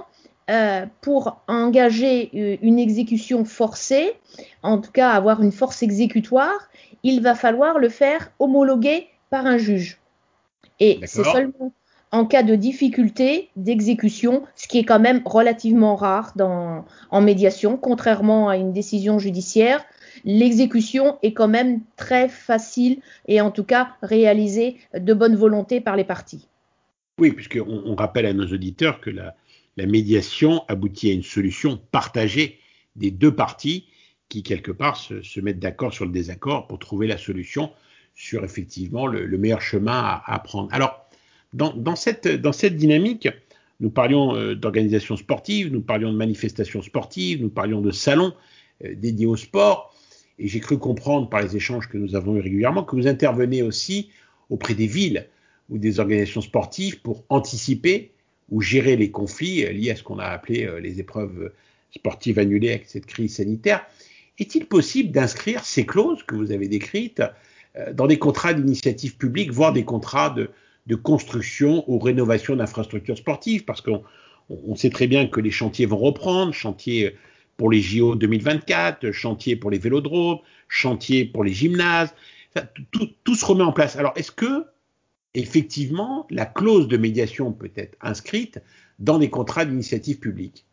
euh, 0.49 0.85
pour 1.01 1.41
engager 1.47 2.57
une 2.61 2.79
exécution 2.79 3.45
forcée, 3.45 4.13
en 4.61 4.77
tout 4.79 4.91
cas 4.91 5.09
avoir 5.11 5.41
une 5.41 5.51
force 5.51 5.83
exécutoire, 5.83 6.69
il 7.03 7.21
va 7.21 7.35
falloir 7.35 7.79
le 7.79 7.89
faire 7.89 8.31
homologuer 8.39 9.07
par 9.29 9.45
un 9.45 9.57
juge. 9.57 9.99
Et 10.79 10.99
c'est 11.05 11.23
seulement 11.23 11.71
en 12.11 12.25
cas 12.25 12.43
de 12.43 12.55
difficulté 12.55 13.49
d'exécution, 13.55 14.43
ce 14.55 14.67
qui 14.67 14.77
est 14.77 14.83
quand 14.83 14.99
même 14.99 15.21
relativement 15.25 15.95
rare 15.95 16.33
dans, 16.35 16.85
en 17.09 17.21
médiation, 17.21 17.75
contrairement 17.75 18.49
à 18.49 18.57
une 18.57 18.71
décision 18.71 19.17
judiciaire. 19.17 19.83
L'exécution 20.23 21.17
est 21.23 21.33
quand 21.33 21.47
même 21.47 21.81
très 21.95 22.29
facile 22.29 22.99
et 23.27 23.41
en 23.41 23.49
tout 23.49 23.63
cas 23.63 23.95
réalisée 24.03 24.77
de 24.95 25.13
bonne 25.13 25.35
volonté 25.35 25.81
par 25.81 25.95
les 25.95 26.03
parties. 26.03 26.47
Oui, 27.19 27.31
puisqu'on 27.31 27.81
on 27.85 27.95
rappelle 27.95 28.27
à 28.27 28.33
nos 28.33 28.45
auditeurs 28.45 29.01
que 29.01 29.09
la, 29.09 29.35
la 29.77 29.85
médiation 29.85 30.63
aboutit 30.67 31.09
à 31.09 31.13
une 31.13 31.23
solution 31.23 31.79
partagée 31.91 32.59
des 32.95 33.11
deux 33.11 33.35
parties 33.35 33.87
qui, 34.29 34.43
quelque 34.43 34.71
part, 34.71 34.97
se, 34.97 35.39
mettent 35.39 35.59
d'accord 35.59 35.93
sur 35.93 36.05
le 36.05 36.11
désaccord 36.11 36.67
pour 36.67 36.79
trouver 36.79 37.07
la 37.07 37.17
solution 37.17 37.71
sur 38.15 38.43
effectivement 38.43 39.07
le, 39.07 39.37
meilleur 39.37 39.61
chemin 39.61 40.21
à, 40.25 40.39
prendre. 40.39 40.69
Alors, 40.71 41.07
dans, 41.53 41.95
cette, 41.95 42.27
dans 42.27 42.51
cette 42.51 42.75
dynamique, 42.75 43.27
nous 43.79 43.89
parlions 43.89 44.35
euh, 44.35 44.55
d'organisations 44.55 45.17
sportives, 45.17 45.71
nous 45.71 45.81
parlions 45.81 46.11
de 46.11 46.17
manifestations 46.17 46.81
sportives, 46.81 47.41
nous 47.41 47.49
parlions 47.49 47.81
de 47.81 47.91
salons 47.91 48.33
euh, 48.83 48.93
dédiés 48.95 49.25
au 49.25 49.35
sport, 49.35 49.93
et 50.39 50.47
j'ai 50.47 50.59
cru 50.59 50.77
comprendre 50.77 51.29
par 51.29 51.41
les 51.41 51.55
échanges 51.55 51.87
que 51.87 51.97
nous 51.97 52.15
avons 52.15 52.35
eu 52.35 52.39
régulièrement 52.39 52.83
que 52.83 52.95
vous 52.95 53.07
intervenez 53.07 53.61
aussi 53.61 54.09
auprès 54.49 54.73
des 54.73 54.87
villes 54.87 55.27
ou 55.69 55.77
des 55.77 55.99
organisations 55.99 56.41
sportives 56.41 57.01
pour 57.01 57.23
anticiper 57.29 58.12
ou 58.49 58.61
gérer 58.61 58.95
les 58.95 59.11
conflits 59.11 59.65
liés 59.73 59.91
à 59.91 59.95
ce 59.95 60.03
qu'on 60.03 60.19
a 60.19 60.25
appelé 60.25 60.65
euh, 60.65 60.79
les 60.79 60.99
épreuves 60.99 61.51
sportives 61.95 62.39
annulées 62.39 62.71
avec 62.71 62.85
cette 62.87 63.05
crise 63.05 63.35
sanitaire. 63.35 63.85
Est-il 64.39 64.65
possible 64.65 65.11
d'inscrire 65.11 65.63
ces 65.63 65.85
clauses 65.85 66.23
que 66.23 66.35
vous 66.35 66.51
avez 66.51 66.67
décrites 66.67 67.21
euh, 67.77 67.93
dans 67.93 68.07
des 68.07 68.17
contrats 68.17 68.53
d'initiative 68.53 69.17
publique, 69.17 69.51
voire 69.51 69.73
des 69.73 69.85
contrats 69.85 70.29
de, 70.29 70.49
construction 70.95 71.83
ou 71.87 71.97
rénovation 71.97 72.55
d'infrastructures 72.55 73.17
sportives? 73.17 73.63
Parce 73.63 73.81
qu'on 73.81 74.03
on 74.49 74.75
sait 74.75 74.89
très 74.89 75.07
bien 75.07 75.27
que 75.27 75.39
les 75.39 75.51
chantiers 75.51 75.85
vont 75.85 75.97
reprendre, 75.97 76.53
chantiers 76.53 77.15
pour 77.55 77.71
les 77.71 77.81
JO 77.81 78.15
2024, 78.15 79.11
chantiers 79.11 79.55
pour 79.55 79.71
les 79.71 79.77
vélodromes, 79.77 80.39
chantiers 80.67 81.25
pour 81.25 81.43
les 81.43 81.53
gymnases, 81.53 82.13
tout, 82.91 83.09
tout 83.23 83.35
se 83.35 83.45
remet 83.45 83.63
en 83.63 83.71
place. 83.71 83.95
Alors, 83.95 84.13
est-ce 84.15 84.31
que 84.31 84.65
effectivement, 85.33 86.25
la 86.29 86.45
clause 86.45 86.87
de 86.87 86.97
médiation 86.97 87.51
peut 87.51 87.71
être 87.75 87.97
inscrite 88.01 88.59
dans 88.99 89.19
des 89.19 89.29
contrats 89.29 89.65
d'initiative 89.65 90.19
publique. 90.19 90.65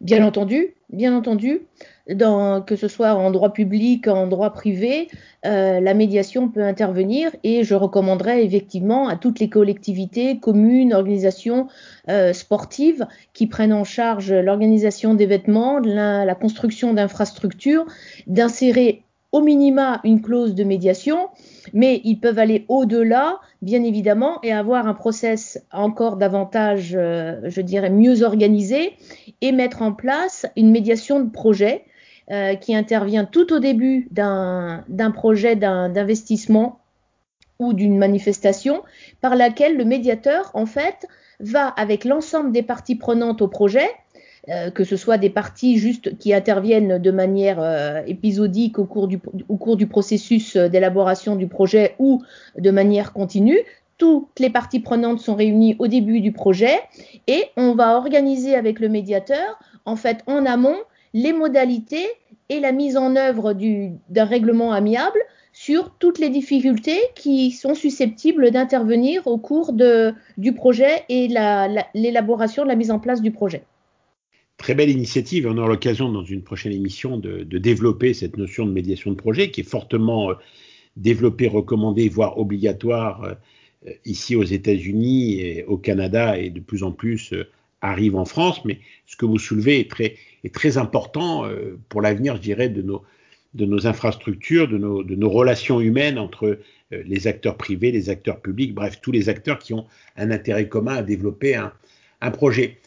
Bien 0.00 0.26
entendu, 0.26 0.74
bien 0.90 1.16
entendu, 1.16 1.62
que 2.08 2.76
ce 2.76 2.88
soit 2.88 3.14
en 3.14 3.30
droit 3.30 3.52
public, 3.52 4.08
en 4.08 4.26
droit 4.26 4.50
privé, 4.50 5.08
euh, 5.46 5.80
la 5.80 5.94
médiation 5.94 6.48
peut 6.48 6.62
intervenir 6.62 7.30
et 7.44 7.64
je 7.64 7.74
recommanderais 7.74 8.44
effectivement 8.44 9.08
à 9.08 9.16
toutes 9.16 9.38
les 9.38 9.48
collectivités, 9.48 10.38
communes, 10.38 10.92
organisations 10.92 11.68
euh, 12.08 12.32
sportives 12.32 13.06
qui 13.32 13.46
prennent 13.46 13.72
en 13.72 13.84
charge 13.84 14.32
l'organisation 14.32 15.14
des 15.14 15.26
vêtements, 15.26 15.78
la 15.78 16.34
construction 16.34 16.92
d'infrastructures, 16.92 17.86
d'insérer 18.26 19.02
au 19.36 19.42
minima 19.42 20.00
une 20.02 20.22
clause 20.22 20.54
de 20.54 20.64
médiation, 20.64 21.28
mais 21.74 22.00
ils 22.04 22.18
peuvent 22.18 22.38
aller 22.38 22.64
au-delà, 22.68 23.38
bien 23.60 23.84
évidemment, 23.84 24.38
et 24.42 24.50
avoir 24.50 24.86
un 24.86 24.94
process 24.94 25.62
encore 25.72 26.16
davantage, 26.16 26.94
euh, 26.96 27.42
je 27.44 27.60
dirais, 27.60 27.90
mieux 27.90 28.22
organisé 28.22 28.94
et 29.42 29.52
mettre 29.52 29.82
en 29.82 29.92
place 29.92 30.46
une 30.56 30.70
médiation 30.70 31.20
de 31.20 31.28
projet 31.28 31.84
euh, 32.30 32.54
qui 32.54 32.74
intervient 32.74 33.26
tout 33.26 33.52
au 33.52 33.58
début 33.58 34.08
d'un 34.10 35.10
projet 35.12 35.54
d'investissement 35.54 36.80
ou 37.58 37.74
d'une 37.74 37.98
manifestation 37.98 38.84
par 39.20 39.36
laquelle 39.36 39.76
le 39.76 39.84
médiateur, 39.84 40.50
en 40.54 40.64
fait, 40.64 41.06
va 41.40 41.68
avec 41.68 42.06
l'ensemble 42.06 42.52
des 42.52 42.62
parties 42.62 42.96
prenantes 42.96 43.42
au 43.42 43.48
projet, 43.48 43.88
euh, 44.48 44.70
que 44.70 44.84
ce 44.84 44.96
soit 44.96 45.18
des 45.18 45.28
parties 45.28 45.76
juste 45.76 46.18
qui 46.18 46.32
interviennent 46.32 46.98
de 46.98 47.10
manière 47.10 47.60
euh, 47.60 48.02
épisodique 48.06 48.78
au 48.78 48.84
cours 48.84 49.08
du, 49.08 49.86
processus 49.88 50.54
euh, 50.54 50.68
d'élaboration 50.68 51.34
du 51.34 51.48
projet 51.48 51.96
ou 51.98 52.22
de 52.56 52.70
manière 52.70 53.12
continue. 53.12 53.58
Toutes 53.98 54.38
les 54.38 54.50
parties 54.50 54.78
prenantes 54.78 55.18
sont 55.18 55.34
réunies 55.34 55.74
au 55.80 55.88
début 55.88 56.20
du 56.20 56.30
projet 56.30 56.78
et 57.26 57.46
on 57.56 57.74
va 57.74 57.96
organiser 57.96 58.54
avec 58.54 58.78
le 58.78 58.88
médiateur, 58.88 59.58
en 59.84 59.96
fait, 59.96 60.18
en 60.28 60.46
amont, 60.46 60.78
les 61.12 61.32
modalités 61.32 62.06
et 62.48 62.60
la 62.60 62.70
mise 62.70 62.96
en 62.96 63.16
œuvre 63.16 63.52
d'un 63.52 64.24
règlement 64.24 64.72
amiable 64.72 65.18
sur 65.52 65.90
toutes 65.98 66.20
les 66.20 66.28
difficultés 66.28 67.00
qui 67.16 67.50
sont 67.50 67.74
susceptibles 67.74 68.52
d'intervenir 68.52 69.26
au 69.26 69.38
cours 69.38 69.72
du 69.72 70.52
projet 70.52 71.04
et 71.08 71.26
l'élaboration 71.94 72.62
de 72.62 72.68
la 72.68 72.76
mise 72.76 72.92
en 72.92 73.00
place 73.00 73.22
du 73.22 73.32
projet. 73.32 73.64
Très 74.56 74.74
belle 74.74 74.90
initiative. 74.90 75.46
On 75.46 75.58
aura 75.58 75.68
l'occasion 75.68 76.10
dans 76.10 76.24
une 76.24 76.42
prochaine 76.42 76.72
émission 76.72 77.18
de, 77.18 77.42
développer 77.58 78.14
cette 78.14 78.36
notion 78.38 78.64
de 78.64 78.72
médiation 78.72 79.10
de 79.10 79.16
projet 79.16 79.50
qui 79.50 79.60
est 79.60 79.68
fortement 79.68 80.30
euh, 80.30 80.34
développée, 80.96 81.46
recommandée, 81.46 82.08
voire 82.08 82.38
obligatoire 82.38 83.24
euh, 83.24 83.90
ici 84.06 84.34
aux 84.34 84.44
États-Unis 84.44 85.40
et 85.40 85.64
au 85.64 85.76
Canada 85.76 86.38
et 86.38 86.48
de 86.48 86.60
plus 86.60 86.82
en 86.84 86.92
plus 86.92 87.34
euh, 87.34 87.50
arrive 87.82 88.16
en 88.16 88.24
France. 88.24 88.64
Mais 88.64 88.80
ce 89.06 89.16
que 89.16 89.26
vous 89.26 89.38
soulevez 89.38 89.78
est 89.80 89.90
très, 89.90 90.16
est 90.42 90.54
très 90.54 90.78
important 90.78 91.44
pour 91.90 92.00
l'avenir, 92.00 92.36
je 92.36 92.40
dirais, 92.40 92.70
de 92.70 92.80
nos, 92.80 93.02
de 93.52 93.66
nos 93.66 93.86
infrastructures, 93.86 94.68
de 94.68 94.78
nos, 94.78 95.30
relations 95.30 95.80
humaines 95.80 96.18
entre 96.18 96.58
les 96.90 97.26
acteurs 97.26 97.56
privés, 97.56 97.92
les 97.92 98.08
acteurs 98.08 98.40
publics, 98.40 98.74
bref, 98.74 99.00
tous 99.02 99.12
les 99.12 99.28
acteurs 99.28 99.58
qui 99.58 99.74
ont 99.74 99.86
un 100.16 100.30
intérêt 100.30 100.68
commun 100.68 100.94
à 100.94 101.02
développer 101.02 101.54
un 101.54 102.30
projet 102.30 102.78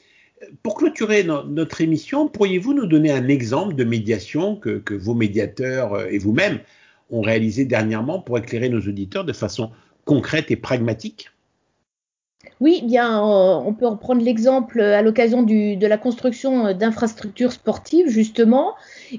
pour 0.64 0.76
clôturer 0.76 1.24
notre 1.24 1.82
émission, 1.82 2.28
pourriez-vous 2.28 2.74
nous 2.74 2.86
donner 2.86 3.12
un 3.12 3.28
exemple 3.28 3.76
de 3.76 3.84
médiation 3.84 4.56
que, 4.56 4.84
vos 4.94 5.14
médiateurs 5.14 5.94
euh, 5.94 6.08
et 6.10 6.18
vous-même 6.18 6.60
ont 7.12 7.22
réalisé 7.22 7.66
dernièrement 7.66 8.20
pour 8.20 8.38
éclairer 8.38 8.70
nos 8.70 8.80
auditeurs 8.80 9.26
de 9.26 9.34
façon 9.34 9.72
concrète 10.06 10.52
et 10.52 10.56
pragmatique? 10.56 11.30
Oui, 12.62 12.82
bien, 12.86 13.20
euh, 13.20 13.56
on 13.66 13.74
peut 13.74 13.88
reprendre 13.88 14.22
l'exemple 14.22 14.82
à 14.82 15.02
l'occasion 15.02 15.44
de 15.44 15.88
la 15.88 15.98
construction 15.98 16.74
d'infrastructures 16.74 17.52
sportives, 17.52 18.08
justement. 18.08 18.76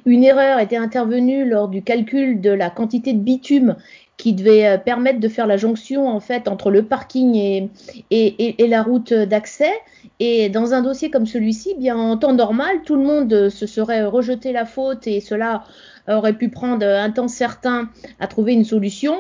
Une 0.07 0.25
erreur 0.25 0.59
était 0.59 0.77
intervenue 0.77 1.49
lors 1.49 1.69
du 1.69 1.83
calcul 1.83 2.41
de 2.41 2.51
la 2.51 2.71
quantité 2.71 3.13
de 3.13 3.19
bitume 3.19 3.77
qui 4.21 4.35
devait 4.35 4.67
euh, 4.67 4.79
permettre 4.79 5.19
de 5.19 5.29
faire 5.29 5.47
la 5.47 5.57
jonction 5.57 6.09
en 6.09 6.21
fait 6.21 6.47
entre 6.47 6.71
le 6.71 6.85
parking 6.85 7.69
et, 8.11 8.67
la 8.69 8.83
route 8.83 9.13
d'accès. 9.13 9.73
Et 10.21 10.49
dans 10.51 10.75
un 10.75 10.83
dossier 10.83 11.11
comme 11.11 11.27
celui-ci, 11.27 11.75
bien 11.79 11.97
en 11.97 12.17
temps 12.19 12.35
normal, 12.35 12.83
tout 12.85 12.97
le 12.97 13.03
monde 13.03 13.49
se 13.49 13.67
serait 13.67 14.05
rejeté 14.05 14.53
la 14.53 14.67
faute 14.67 15.07
et 15.07 15.21
cela 15.21 15.65
aurait 16.07 16.35
pu 16.35 16.51
prendre 16.51 16.87
un 16.87 17.11
temps 17.11 17.29
certain 17.29 17.89
à 18.19 18.27
trouver 18.27 18.53
une 18.53 18.65
solution 18.65 19.17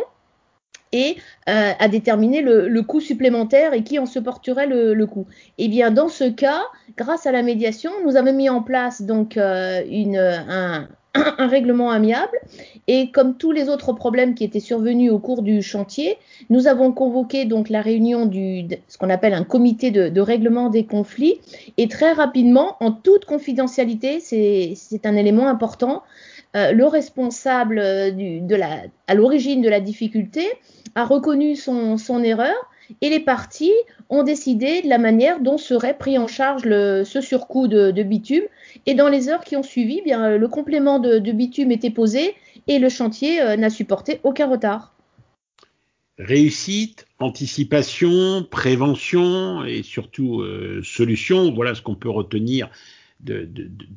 et 0.92 1.16
euh, 1.48 1.72
à 1.78 1.88
déterminer 1.88 2.42
le, 2.42 2.82
coût 2.82 3.00
supplémentaire 3.00 3.72
et 3.74 3.82
qui 3.82 3.98
en 3.98 4.06
supporterait 4.06 4.66
le, 4.66 4.94
le 4.94 5.06
coût. 5.06 5.26
Et 5.58 5.64
eh 5.64 5.68
bien 5.68 5.90
dans 5.90 6.08
ce 6.08 6.24
cas, 6.24 6.62
grâce 6.96 7.26
à 7.26 7.32
la 7.32 7.42
médiation, 7.42 7.90
nous 8.04 8.16
avons 8.16 8.32
mis 8.32 8.48
en 8.48 8.62
place 8.62 9.02
donc 9.02 9.36
euh, 9.36 9.82
un 11.14 11.46
règlement 11.46 11.90
amiable. 11.90 12.36
Et 12.92 13.12
comme 13.12 13.36
tous 13.36 13.52
les 13.52 13.68
autres 13.68 13.92
problèmes 13.92 14.34
qui 14.34 14.42
étaient 14.42 14.58
survenus 14.58 15.12
au 15.12 15.20
cours 15.20 15.42
du 15.42 15.62
chantier, 15.62 16.18
nous 16.48 16.66
avons 16.66 16.90
convoqué 16.90 17.44
donc 17.44 17.68
la 17.68 17.82
réunion 17.82 18.26
du 18.26 18.66
ce 18.88 18.98
qu'on 18.98 19.10
appelle 19.10 19.32
un 19.32 19.44
comité 19.44 19.92
de, 19.92 20.20
règlement 20.20 20.70
des 20.70 20.86
conflits. 20.86 21.38
Et 21.76 21.86
très 21.86 22.10
rapidement, 22.10 22.76
en 22.80 22.90
toute 22.90 23.26
confidentialité, 23.26 24.18
c'est 24.18 25.06
un 25.06 25.14
élément 25.14 25.46
important. 25.46 26.02
Euh, 26.56 26.72
le 26.72 26.84
responsable 26.84 27.80
du, 28.16 28.40
de 28.40 28.56
la, 28.56 28.82
à 29.06 29.14
l'origine 29.14 29.62
de 29.62 29.68
la 29.68 29.78
difficulté 29.78 30.48
a 30.96 31.04
reconnu 31.04 31.54
son, 31.54 31.96
son 31.96 32.24
erreur 32.24 32.56
et 33.00 33.08
les 33.08 33.20
parties 33.20 33.72
ont 34.08 34.22
décidé 34.22 34.82
de 34.82 34.88
la 34.88 34.98
manière 34.98 35.40
dont 35.40 35.58
serait 35.58 35.96
pris 35.96 36.18
en 36.18 36.26
charge 36.26 36.64
le, 36.64 37.04
ce 37.04 37.20
surcoût 37.20 37.68
de, 37.68 38.02
bitume. 38.02 38.44
Et 38.86 38.94
dans 38.94 39.08
les 39.08 39.28
heures 39.28 39.44
qui 39.44 39.56
ont 39.56 39.62
suivi, 39.62 39.98
eh 40.00 40.02
bien, 40.02 40.36
le 40.36 40.48
complément 40.48 40.98
de, 40.98 41.18
bitume 41.30 41.70
était 41.70 41.90
posé 41.90 42.34
et 42.66 42.78
le 42.78 42.88
chantier 42.88 43.40
euh, 43.40 43.56
n'a 43.56 43.70
supporté 43.70 44.20
aucun 44.22 44.48
retard. 44.48 44.94
Réussite, 46.18 47.06
anticipation, 47.18 48.46
prévention 48.50 49.64
et 49.64 49.82
surtout 49.82 50.40
euh, 50.40 50.82
solution, 50.82 51.52
voilà 51.52 51.74
ce 51.74 51.80
qu'on 51.80 51.94
peut 51.94 52.10
retenir 52.10 52.68
de, 53.20 53.48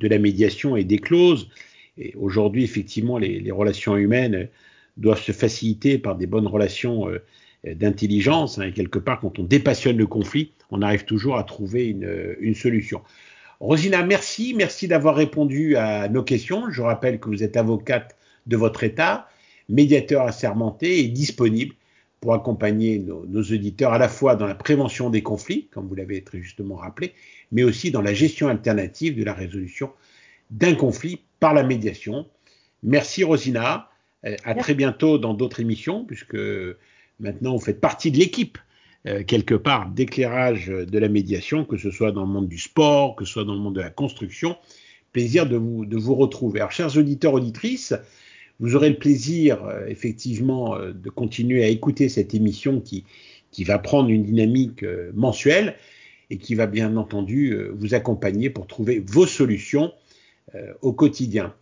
la 0.01 0.19
médiation 0.19 0.77
et 0.77 0.83
des 0.83 0.99
clauses. 0.99 1.49
Et 1.97 2.13
aujourd'hui, 2.15 2.63
effectivement, 2.63 3.17
les, 3.17 3.51
relations 3.51 3.97
humaines 3.97 4.47
doivent 4.97 5.21
se 5.21 5.31
faciliter 5.31 5.97
par 5.97 6.15
des 6.15 6.27
bonnes 6.27 6.47
relations 6.47 7.09
euh, 7.09 7.19
d'intelligence. 7.75 8.57
Hein, 8.57 8.67
et 8.67 8.71
quelque 8.71 8.99
part, 8.99 9.19
quand 9.19 9.37
on 9.39 9.43
dépassionne 9.43 9.97
le 9.97 10.07
conflit, 10.07 10.51
on 10.71 10.81
arrive 10.81 11.05
toujours 11.05 11.37
à 11.37 11.43
trouver 11.43 11.87
une, 11.87 12.35
une 12.39 12.55
solution. 12.55 13.01
Rosina, 13.59 14.03
merci. 14.03 14.53
Merci 14.57 14.87
d'avoir 14.87 15.15
répondu 15.15 15.75
à 15.77 16.09
nos 16.09 16.23
questions. 16.23 16.69
Je 16.69 16.81
rappelle 16.81 17.19
que 17.19 17.29
vous 17.29 17.43
êtes 17.43 17.57
avocate 17.57 18.15
de 18.47 18.57
votre 18.57 18.83
État, 18.83 19.27
médiateur 19.69 20.23
assermenté 20.23 20.99
et 20.99 21.07
disponible 21.07 21.75
pour 22.19 22.33
accompagner 22.33 22.99
nos, 22.99 23.25
nos, 23.25 23.41
auditeurs 23.41 23.93
à 23.93 23.97
la 23.97 24.07
fois 24.07 24.35
dans 24.35 24.47
la 24.47 24.55
prévention 24.55 25.09
des 25.09 25.21
conflits, 25.21 25.67
comme 25.71 25.87
vous 25.87 25.95
l'avez 25.95 26.23
très 26.23 26.41
justement 26.41 26.75
rappelé, 26.75 27.13
mais 27.51 27.63
aussi 27.63 27.91
dans 27.91 28.01
la 28.01 28.13
gestion 28.13 28.47
alternative 28.47 29.17
de 29.17 29.23
la 29.23 29.33
résolution 29.33 29.91
d'un 30.49 30.75
conflit 30.75 31.21
par 31.39 31.53
la 31.53 31.63
médiation. 31.63 32.27
Merci 32.83 33.23
Rosina. 33.23 33.89
Euh, 34.25 34.37
à 34.45 34.55
très 34.55 34.73
bientôt 34.73 35.17
dans 35.17 35.33
d'autres 35.33 35.59
émissions, 35.59 36.05
puisque 36.05 36.37
Maintenant, 37.19 37.55
vous 37.55 37.63
faites 37.63 37.79
partie 37.79 38.11
de 38.11 38.17
l'équipe, 38.17 38.57
euh, 39.07 39.23
quelque 39.23 39.55
part, 39.55 39.89
d'éclairage 39.89 40.67
de 40.67 40.99
la 40.99 41.07
médiation, 41.07 41.65
que 41.65 41.77
ce 41.77 41.91
soit 41.91 42.11
dans 42.11 42.21
le 42.21 42.27
monde 42.27 42.47
du 42.47 42.57
sport, 42.57 43.15
que 43.15 43.25
ce 43.25 43.33
soit 43.33 43.45
dans 43.45 43.53
le 43.53 43.59
monde 43.59 43.75
de 43.75 43.81
la 43.81 43.89
construction. 43.89 44.57
Plaisir 45.11 45.47
de 45.47 45.55
vous, 45.55 45.85
de 45.85 45.97
vous 45.97 46.15
retrouver. 46.15 46.59
Alors, 46.59 46.71
chers 46.71 46.97
auditeurs, 46.97 47.33
auditrices, 47.33 47.93
vous 48.59 48.75
aurez 48.75 48.89
le 48.89 48.97
plaisir, 48.97 49.63
euh, 49.65 49.85
effectivement, 49.87 50.75
euh, 50.75 50.91
de 50.93 51.09
continuer 51.09 51.63
à 51.63 51.67
écouter 51.67 52.09
cette 52.09 52.33
émission 52.33 52.79
qui, 52.79 53.03
qui 53.51 53.63
va 53.63 53.79
prendre 53.79 54.09
une 54.09 54.23
dynamique 54.23 54.85
mensuelle 55.13 55.75
et 56.29 56.37
qui 56.37 56.55
va 56.55 56.65
bien 56.65 56.97
entendu 56.97 57.55
vous 57.75 57.93
accompagner 57.93 58.49
pour 58.49 58.65
trouver 58.65 59.03
vos 59.05 59.27
solutions 59.27 59.93
au 60.81 60.91
quotidien. 60.91 61.53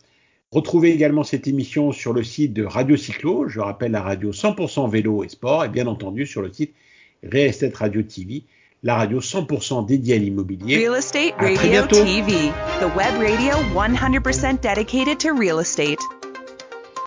Retrouvez 0.52 0.90
également 0.90 1.24
cette 1.24 1.46
émission 1.46 1.92
sur 1.92 2.12
le 2.12 2.22
site 2.22 2.52
de 2.52 2.64
Radio 2.64 2.96
Cyclo, 2.96 3.48
je 3.48 3.60
rappelle 3.60 3.92
la 3.92 4.02
radio 4.02 4.32
100% 4.32 4.90
vélo 4.90 5.24
et 5.24 5.28
sport, 5.28 5.64
et 5.64 5.68
bien 5.68 5.86
entendu 5.86 6.26
sur 6.26 6.42
le 6.42 6.52
site 6.52 6.74
Real 7.22 7.48
Estate 7.48 7.74
Radio 7.74 8.02
TV, 8.02 8.44
la 8.82 8.96
radio 8.96 9.20
100% 9.20 9.86
dédiée 9.86 10.14
à 10.14 10.18
l'immobilier. 10.18 10.76
Real 10.76 10.98
Estate 10.98 11.34
Radio 11.38 11.86
TV, 11.86 12.32
the 12.80 12.96
web 12.96 13.14
radio 13.18 13.54
100% 13.74 14.60
dedicated 14.60 15.18
to 15.18 15.32
real 15.34 15.60
estate. 15.60 15.98